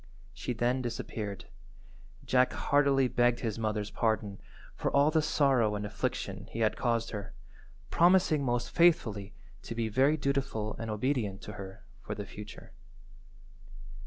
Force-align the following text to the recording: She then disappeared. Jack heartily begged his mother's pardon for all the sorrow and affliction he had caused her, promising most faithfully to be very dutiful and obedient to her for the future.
She 0.33 0.53
then 0.53 0.81
disappeared. 0.81 1.45
Jack 2.25 2.53
heartily 2.53 3.07
begged 3.07 3.41
his 3.41 3.59
mother's 3.59 3.91
pardon 3.91 4.41
for 4.75 4.89
all 4.89 5.11
the 5.11 5.21
sorrow 5.21 5.75
and 5.75 5.85
affliction 5.85 6.47
he 6.49 6.61
had 6.61 6.75
caused 6.75 7.11
her, 7.11 7.35
promising 7.91 8.43
most 8.43 8.71
faithfully 8.71 9.35
to 9.61 9.75
be 9.75 9.89
very 9.89 10.17
dutiful 10.17 10.75
and 10.79 10.89
obedient 10.89 11.43
to 11.43 11.53
her 11.53 11.85
for 12.01 12.15
the 12.15 12.25
future. 12.25 12.71